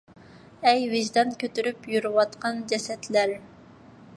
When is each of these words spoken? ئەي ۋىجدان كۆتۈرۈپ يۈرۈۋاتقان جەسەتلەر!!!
ئەي 0.69 0.85
ۋىجدان 0.93 1.35
كۆتۈرۈپ 1.43 1.85
يۈرۈۋاتقان 1.97 2.59
جەسەتلەر!!! 2.73 3.37